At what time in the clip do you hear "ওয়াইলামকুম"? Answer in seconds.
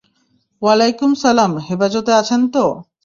0.61-1.11